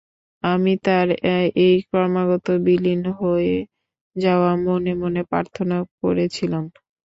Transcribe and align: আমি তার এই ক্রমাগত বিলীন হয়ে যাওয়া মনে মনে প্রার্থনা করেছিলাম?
আমি 0.43 0.73
তার 0.85 1.07
এই 1.59 1.75
ক্রমাগত 1.87 2.47
বিলীন 2.65 3.01
হয়ে 3.19 3.55
যাওয়া 4.15 4.51
মনে 4.65 4.93
মনে 5.01 5.21
প্রার্থনা 5.31 5.77
করেছিলাম? 6.01 6.63